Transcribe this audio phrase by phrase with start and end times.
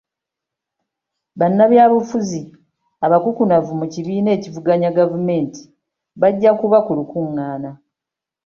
[1.39, 2.41] Bannabyabufuzi
[3.05, 5.61] abakukunavu mu kibiina ekivuganya gavumenti
[6.21, 7.71] bajja kuba ku lukungaana.